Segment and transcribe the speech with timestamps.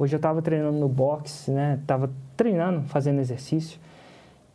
[0.00, 1.80] Hoje eu estava treinando no boxe, né?
[1.84, 3.80] Tava treinando, fazendo exercício.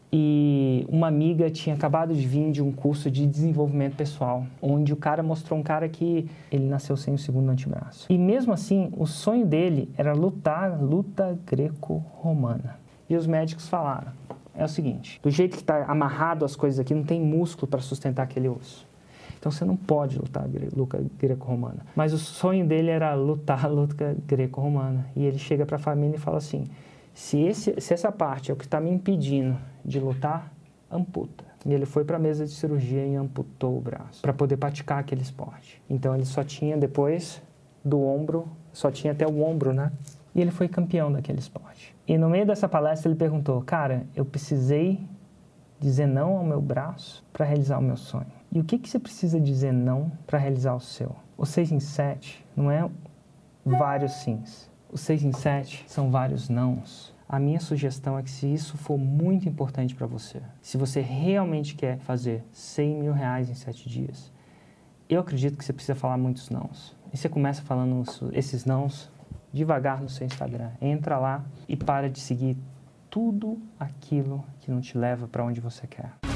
[0.10, 4.96] E uma amiga tinha acabado de vir de um curso de desenvolvimento pessoal, onde o
[4.96, 8.08] cara mostrou um cara que ele nasceu sem o segundo antebraço.
[8.10, 12.80] E mesmo assim, o sonho dele era lutar luta greco-romana.
[13.10, 14.14] E os médicos falaram:
[14.56, 17.82] é o seguinte, do jeito que está amarrado as coisas aqui, não tem músculo para
[17.82, 18.88] sustentar aquele osso.
[19.44, 21.86] Então você não pode lutar luta greco-romana.
[21.94, 25.06] Mas o sonho dele era lutar luta greco-romana.
[25.18, 26.64] E ele chega para a família e fala assim:
[27.14, 30.50] se, esse, se essa parte é o que está me impedindo de lutar,
[30.90, 31.44] amputa.
[31.66, 35.00] E ele foi para a mesa de cirurgia e amputou o braço para poder praticar
[35.00, 35.82] aquele esporte.
[35.90, 37.42] Então ele só tinha depois
[37.84, 39.92] do ombro, só tinha até o ombro, né?
[40.34, 41.94] E ele foi campeão daquele esporte.
[42.08, 45.02] E no meio dessa palestra ele perguntou: Cara, eu precisei
[45.84, 48.32] dizer não ao meu braço para realizar o meu sonho.
[48.52, 51.16] E o que, que você precisa dizer não para realizar o seu?
[51.38, 52.90] O 6 em 7 não é
[53.66, 54.70] vários sims.
[54.92, 57.14] O 6 em 7 são vários nãos.
[57.28, 61.76] A minha sugestão é que se isso for muito importante para você, se você realmente
[61.76, 64.32] quer fazer 100 mil reais em 7 dias,
[65.10, 66.96] eu acredito que você precisa falar muitos nãos.
[67.12, 69.12] E você começa falando esses nãos
[69.52, 70.72] devagar no seu Instagram.
[70.82, 72.58] Entra lá e para de seguir
[73.14, 76.33] tudo aquilo que não te leva para onde você quer.